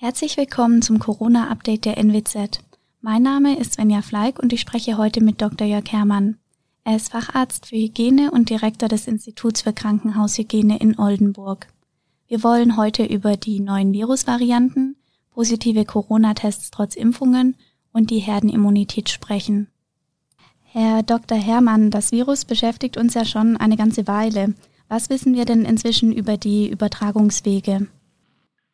[0.00, 2.60] Herzlich willkommen zum Corona-Update der NWZ.
[3.00, 5.66] Mein Name ist Svenja Fleig und ich spreche heute mit Dr.
[5.66, 6.36] Jörg Herrmann.
[6.84, 11.66] Er ist Facharzt für Hygiene und Direktor des Instituts für Krankenhaushygiene in Oldenburg.
[12.28, 14.94] Wir wollen heute über die neuen Virusvarianten,
[15.32, 17.56] positive Corona-Tests trotz Impfungen
[17.92, 19.66] und die Herdenimmunität sprechen.
[20.62, 21.38] Herr Dr.
[21.38, 24.54] Herrmann, das Virus beschäftigt uns ja schon eine ganze Weile.
[24.88, 27.88] Was wissen wir denn inzwischen über die Übertragungswege?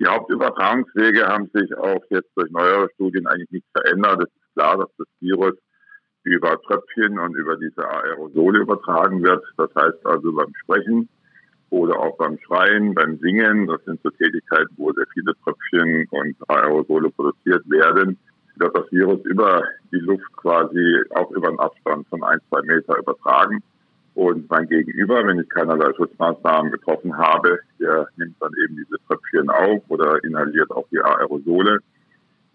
[0.00, 4.20] Die Hauptübertragungswege haben sich auch jetzt durch neuere Studien eigentlich nicht verändert.
[4.22, 5.54] Es ist klar, dass das Virus
[6.22, 9.44] über Tröpfchen und über diese Aerosole übertragen wird.
[9.56, 11.08] Das heißt also beim Sprechen
[11.70, 13.66] oder auch beim Schreien, beim Singen.
[13.66, 18.18] Das sind so Tätigkeiten, wo sehr viele Tröpfchen und Aerosole produziert werden.
[18.56, 22.98] Wird das Virus über die Luft quasi auch über einen Abstand von ein, zwei Meter
[22.98, 23.62] übertragen.
[24.18, 29.48] Und mein Gegenüber, wenn ich keinerlei Schutzmaßnahmen getroffen habe, der nimmt dann eben diese Tröpfchen
[29.48, 31.78] auf oder inhaliert auch die Aerosole.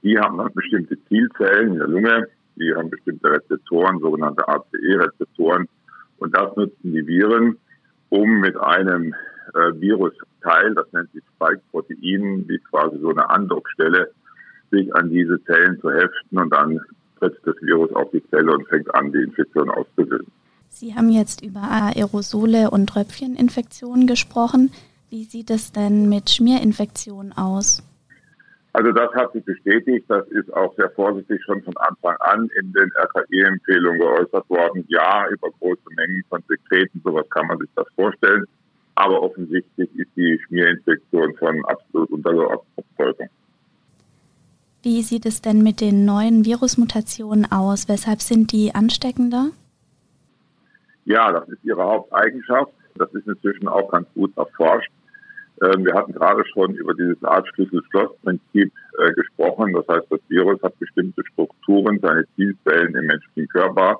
[0.03, 5.69] Die haben dann bestimmte Zielzellen in der Lunge, die haben bestimmte Rezeptoren, sogenannte ACE-Rezeptoren.
[6.17, 7.57] Und das nutzen die Viren,
[8.09, 9.15] um mit einem
[9.55, 14.11] äh, Virusteil, das nennt sich Spike-Protein, wie quasi so eine Andockstelle,
[14.69, 16.81] sich an diese Zellen zu heften und dann
[17.19, 20.42] tritt das Virus auf die Zelle und fängt an, die Infektion auszulösen.
[20.75, 24.71] Sie haben jetzt über Aerosole und Tröpfcheninfektionen gesprochen.
[25.11, 27.83] Wie sieht es denn mit Schmierinfektionen aus?
[28.73, 30.05] Also das hat sich bestätigt.
[30.07, 34.83] Das ist auch sehr vorsichtig schon von Anfang an in den RKE-Empfehlungen geäußert worden.
[34.87, 38.43] Ja, über große Mengen von Sekreten, sowas kann man sich das vorstellen.
[38.95, 43.29] Aber offensichtlich ist die Schmierinfektion von absolut untergeordneter Bedeutung.
[44.81, 47.87] Wie sieht es denn mit den neuen Virusmutationen aus?
[47.87, 49.51] Weshalb sind die ansteckender?
[51.05, 52.71] Ja, das ist ihre Haupteigenschaft.
[52.95, 54.91] Das ist inzwischen auch ganz gut erforscht.
[55.61, 59.73] Ähm, wir hatten gerade schon über dieses Art Schlüssel-Schloss-Prinzip äh, gesprochen.
[59.73, 63.99] Das heißt, das Virus hat bestimmte Strukturen, seine Zielzellen im menschlichen Körper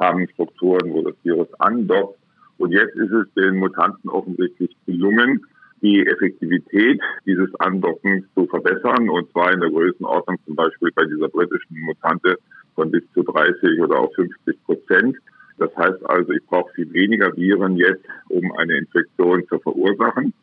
[0.00, 2.18] haben Strukturen, wo das Virus andockt.
[2.58, 5.44] Und jetzt ist es den Mutanten offensichtlich gelungen,
[5.80, 9.08] die Effektivität dieses Andockens zu verbessern.
[9.08, 12.38] Und zwar in der Größenordnung zum Beispiel bei dieser britischen Mutante
[12.74, 15.16] von bis zu 30 oder auch 50 Prozent.
[15.62, 20.34] Das heißt also, ich brauche viel weniger Viren jetzt, um eine Infektion zu verursachen.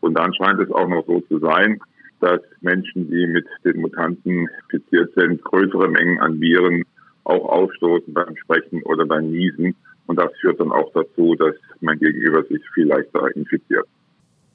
[0.00, 1.78] Und dann scheint es auch noch so zu sein,
[2.20, 6.84] dass Menschen, die mit den Mutanten infiziert sind, größere Mengen an Viren
[7.24, 9.74] auch ausstoßen beim Sprechen oder beim Niesen.
[10.06, 13.86] Und das führt dann auch dazu, dass mein Gegenüber sich viel leichter infiziert.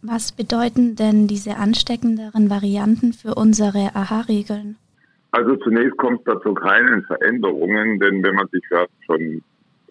[0.02, 4.78] Was bedeuten denn diese ansteckenderen Varianten für unsere AHA-Regeln?
[5.32, 9.44] Also zunächst kommt es dazu keinen Veränderungen, denn wenn man sich ja schon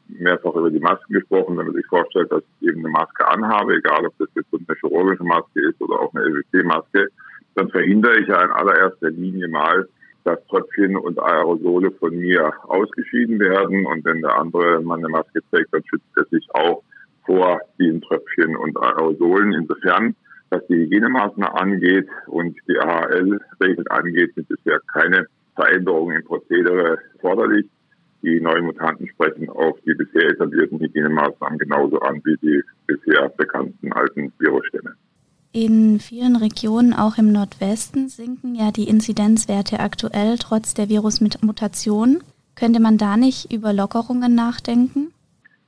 [0.08, 3.74] mehrfach über die Masken gesprochen, wenn man sich vorstellt, dass ich eben eine Maske anhabe,
[3.74, 7.08] egal ob das jetzt eine chirurgische Maske ist oder auch eine LWC-Maske,
[7.54, 9.88] dann verhindere ich ja in allererster Linie mal,
[10.24, 13.86] dass Tröpfchen und Aerosole von mir ausgeschieden werden.
[13.86, 16.82] Und wenn der andere mal eine Maske trägt, dann schützt er sich auch
[17.24, 19.52] vor diesen Tröpfchen und Aerosolen.
[19.52, 20.16] Insofern,
[20.50, 27.66] was die Hygienemaßnahmen angeht und die AHL-Regeln angeht, sind bisher keine Veränderungen im Prozedere erforderlich.
[28.22, 33.92] Die neuen Mutanten sprechen auf die bisher etablierten Hygienemaßnahmen genauso an wie die bisher bekannten
[33.92, 34.94] alten Virusstämme.
[35.52, 42.22] In vielen Regionen, auch im Nordwesten, sinken ja die Inzidenzwerte aktuell trotz der Virusmutation.
[42.54, 45.12] Könnte man da nicht über Lockerungen nachdenken?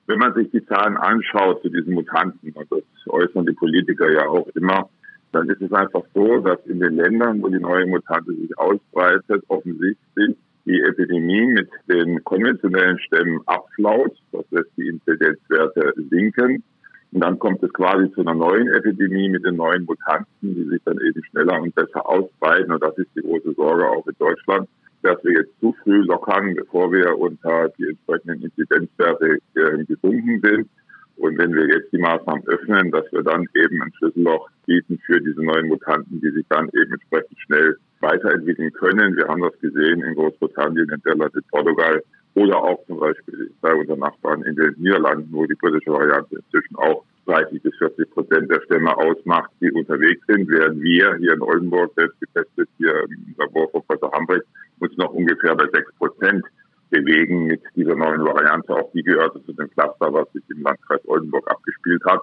[0.07, 4.27] Wenn man sich die Zahlen anschaut zu diesen Mutanten, und das äußern die Politiker ja
[4.27, 4.89] auch immer,
[5.33, 9.45] dann ist es einfach so, dass in den Ländern, wo die neue Mutante sich ausbreitet,
[9.49, 10.37] offensichtlich
[10.69, 14.13] die Epidemie mit den konventionellen Stämmen abflaut.
[14.33, 16.63] Das lässt die Inzidenzwerte sinken.
[17.11, 20.83] Und dann kommt es quasi zu einer neuen Epidemie mit den neuen Mutanten, die sich
[20.85, 22.71] dann eben schneller und besser ausbreiten.
[22.71, 24.69] Und das ist die große Sorge auch in Deutschland,
[25.03, 30.69] dass wir jetzt zu früh lockern, bevor wir unter die entsprechenden Inzidenzwerte äh, gesunken sind.
[31.17, 35.21] Und wenn wir jetzt die Maßnahmen öffnen, dass wir dann eben ein Schlüsselloch bieten für
[35.21, 39.17] diese neuen Mutanten, die sich dann eben entsprechend schnell weiterentwickeln können.
[39.17, 42.03] Wir haben das gesehen in Großbritannien, in Irland, in Portugal
[42.35, 46.77] oder auch zum Beispiel bei unseren Nachbarn in den Niederlanden, wo die britische Variante inzwischen
[46.77, 51.43] auch 30 bis 40 Prozent der Stämme ausmacht, die unterwegs sind, während wir hier in
[51.43, 54.45] Oldenburg selbst getestet, hier im Labor von Professor Hambrecht,
[54.79, 56.45] uns noch ungefähr bei 6 Prozent
[56.91, 58.75] bewegen mit dieser neuen Variante.
[58.75, 62.23] Auch die gehörte zu dem Cluster, was sich im Landkreis Oldenburg abgespielt hat.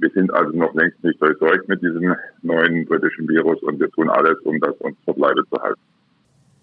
[0.00, 4.08] Wir sind also noch längst nicht durchseucht mit diesem neuen britischen Virus und wir tun
[4.08, 5.80] alles, um das uns vor Leibe zu halten.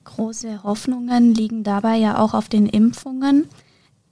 [0.06, 3.48] Große Hoffnungen liegen dabei ja auch auf den Impfungen.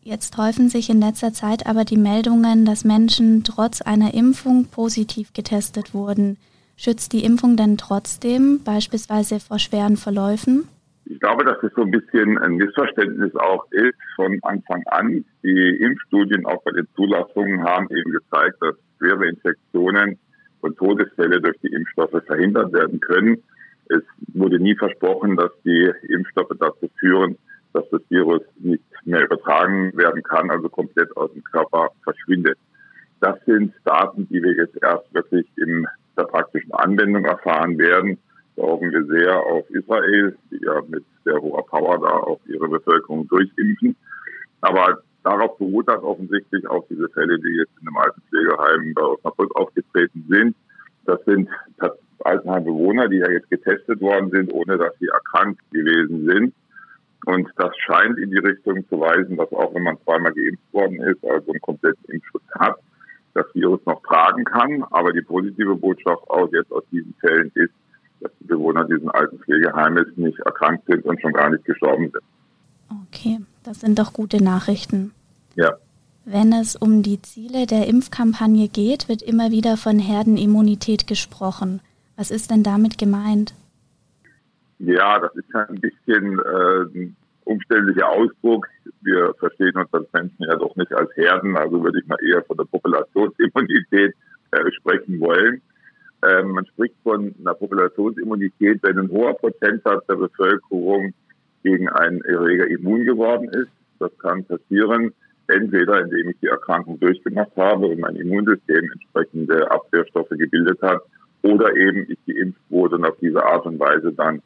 [0.02, 5.34] Jetzt häufen sich in letzter Zeit aber die Meldungen, dass Menschen trotz einer Impfung positiv
[5.34, 6.38] getestet wurden.
[6.78, 10.68] Schützt die Impfung denn trotzdem beispielsweise vor schweren Verläufen?
[11.06, 15.26] Ich glaube, dass es so ein bisschen ein Missverständnis auch ist von Anfang an.
[15.44, 18.76] Die Impfstudien auch bei den Zulassungen haben eben gezeigt, dass
[19.06, 20.18] schwere Infektionen
[20.62, 23.44] und Todesfälle durch die Impfstoffe verhindert werden können.
[23.90, 24.02] Es
[24.34, 27.38] wurde nie versprochen, dass die Impfstoffe dazu führen,
[27.74, 32.58] dass das Virus nicht mehr übertragen werden kann, also komplett aus dem Körper verschwindet.
[33.20, 35.88] Das sind Daten, die wir jetzt erst wirklich in
[36.18, 38.18] der praktischen Anwendung erfahren werden.
[38.56, 42.70] Da hoffen wir sehr auf Israel, die ja mit sehr hoher Power da auch ihre
[42.70, 43.96] Bevölkerung durchimpfen.
[44.62, 49.56] Aber darauf beruht das offensichtlich auch diese Fälle, die jetzt in einem Altenpflegeheim bei Osnabrück
[49.56, 50.56] aufgetreten sind.
[51.06, 51.50] Das sind
[52.26, 56.54] Altenheimbewohner, die ja jetzt getestet worden sind, ohne dass sie erkrankt gewesen sind.
[57.26, 61.02] Und das scheint in die Richtung zu weisen, dass auch wenn man zweimal geimpft worden
[61.02, 62.78] ist, also einen kompletten Impfschutz hat,
[63.34, 64.84] das Virus noch tragen kann.
[64.92, 67.74] Aber die positive Botschaft auch jetzt aus diesen Fällen ist,
[68.22, 72.24] dass die Bewohner dieses alten Pflegeheimes nicht erkrankt sind und schon gar nicht gestorben sind.
[73.08, 75.12] Okay, das sind doch gute Nachrichten.
[75.56, 75.78] Ja.
[76.26, 81.82] Wenn es um die Ziele der Impfkampagne geht, wird immer wieder von Herdenimmunität gesprochen.
[82.18, 83.54] Was ist denn damit gemeint?
[84.80, 88.68] Ja, das ist ein bisschen äh, ein umständlicher Ausdruck.
[89.02, 92.44] Wir verstehen uns als Menschen ja doch nicht als Herden, also würde ich mal eher
[92.44, 94.16] von der Populationsimmunität
[94.52, 95.62] äh, sprechen wollen.
[96.28, 101.14] Ähm, man spricht von einer Populationsimmunität, wenn ein hoher Prozentsatz der Bevölkerung
[101.64, 103.72] gegen einen Erreger immun geworden ist.
[104.00, 105.14] Das kann passieren,
[105.48, 111.02] entweder indem ich die Erkrankung durchgemacht habe und mein Immunsystem entsprechende Abwehrstoffe gebildet hat,
[111.46, 114.42] oder eben ich geimpft wurde und auf diese Art und Weise dann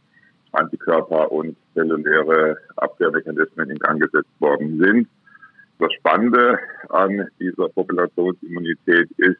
[0.52, 5.08] Antikörper und zelluläre Abwehrmechanismen in Gang gesetzt worden sind.
[5.80, 6.60] Das Spannende
[6.90, 9.40] an dieser Populationsimmunität ist,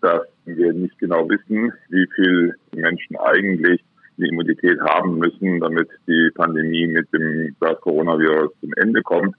[0.00, 3.84] dass wir nicht genau wissen, wie viele Menschen eigentlich
[4.16, 9.36] die Immunität haben müssen, damit die Pandemie mit dem SARS-Coronavirus zum Ende kommt.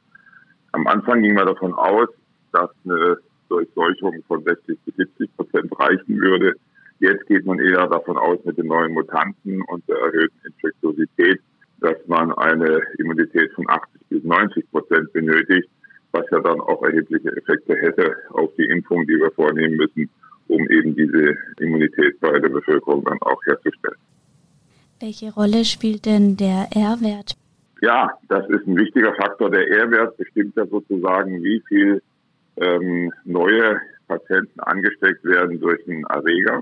[0.72, 2.10] Am Anfang ging man davon aus,
[2.52, 3.18] dass eine
[3.50, 6.54] Durchseuchung von 60 bis 70 Prozent reichen würde.
[7.00, 11.40] Jetzt geht man eher davon aus, mit den neuen Mutanten und der erhöhten Infektiosität,
[11.80, 15.70] dass man eine Immunität von 80 bis 90 Prozent benötigt,
[16.12, 20.10] was ja dann auch erhebliche Effekte hätte auf die Impfung, die wir vornehmen müssen,
[20.48, 23.98] um eben diese Immunität bei der Bevölkerung dann auch herzustellen.
[25.00, 27.38] Welche Rolle spielt denn der R-Wert?
[27.82, 29.50] Ja, das ist ein wichtiger Faktor.
[29.50, 32.02] Der R-Wert bestimmt ja sozusagen, wie viel
[32.58, 36.62] ähm, neue Patienten angesteckt werden durch einen Erreger.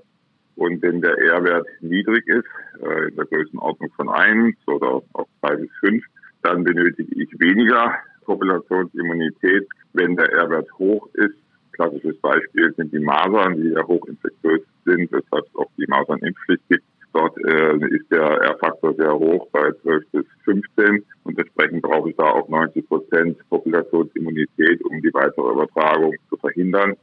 [0.55, 2.47] Und wenn der R-Wert niedrig ist,
[2.81, 6.03] äh, in der Größenordnung von 1 oder auch 2 bis 5,
[6.43, 9.67] dann benötige ich weniger Populationsimmunität.
[9.93, 11.35] Wenn der R-Wert hoch ist,
[11.71, 16.83] klassisches Beispiel sind die Masern, die ja hochinfektiös sind, weshalb es auch die Masernimpfpflicht gibt.
[17.17, 21.03] Dort äh, ist der R-Faktor sehr hoch, bei 12 bis 15.
[21.23, 26.93] Und entsprechend brauche ich da auch 90 Prozent Populationsimmunität, um die weitere Übertragung zu verhindern.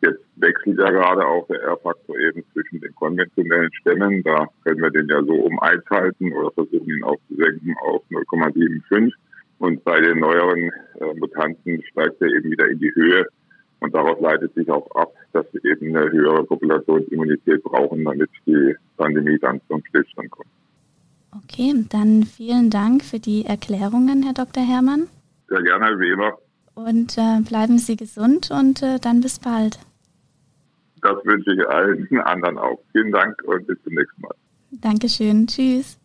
[0.00, 4.22] Jetzt wechselt ja gerade auch der R-Faktor eben zwischen den konventionellen Stämmen.
[4.22, 7.74] Da können wir den ja so um 1 halten oder versuchen ihn auch zu senken
[7.82, 9.12] auf 0,75.
[9.58, 13.26] Und bei den neueren äh, Mutanten steigt er eben wieder in die Höhe.
[13.80, 18.74] Und daraus leitet sich auch ab, dass wir eben eine höhere Populationsimmunität brauchen, damit die
[18.96, 20.48] Pandemie dann zum Stillstand kommt.
[21.44, 24.64] Okay, dann vielen Dank für die Erklärungen, Herr Dr.
[24.64, 25.08] Herrmann.
[25.48, 26.38] Sehr gerne, Herr Weber.
[26.74, 29.78] Und äh, bleiben Sie gesund und äh, dann bis bald.
[31.02, 32.78] Das wünsche ich allen anderen auch.
[32.92, 34.34] Vielen Dank und bis zum nächsten Mal.
[34.70, 35.46] Dankeschön.
[35.46, 35.98] Tschüss.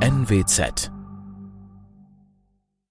[0.00, 0.93] NWZ